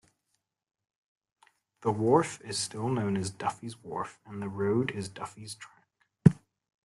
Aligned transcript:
The 1.81 1.91
wharf 1.91 2.41
is 2.43 2.57
still 2.57 2.89
known 2.89 3.15
as 3.15 3.29
Duffys 3.29 3.73
Wharf 3.83 4.19
and 4.25 4.41
the 4.41 4.49
road 4.49 4.89
is 4.89 5.07
Duffys 5.09 5.53
Track. 5.55 6.39